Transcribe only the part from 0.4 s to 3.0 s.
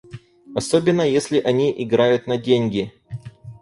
Особенно, если они играют на деньги.